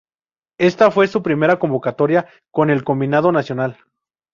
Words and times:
Esta 0.57 0.89
fue 0.89 1.05
su 1.05 1.21
primera 1.21 1.59
convocatoria 1.59 2.25
con 2.51 2.71
el 2.71 2.83
combinado 2.83 3.31
nacional. 3.31 3.77